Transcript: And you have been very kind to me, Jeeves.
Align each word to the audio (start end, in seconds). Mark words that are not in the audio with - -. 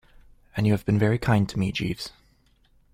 And 0.57 0.65
you 0.65 0.73
have 0.73 0.83
been 0.83 0.97
very 0.97 1.19
kind 1.19 1.47
to 1.47 1.59
me, 1.59 1.71
Jeeves. 1.71 2.09